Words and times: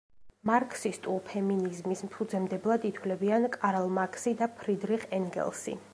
მარქსისტულ 0.49 1.19
ფემინიზმის 1.27 2.01
ფუძემდებლებად 2.15 2.89
ითვლებიან 2.91 3.47
კარლ 3.59 3.95
მარქსი 3.99 4.37
და 4.41 4.49
ფრიდრიხ 4.63 5.11
ენგელსი. 5.21 5.83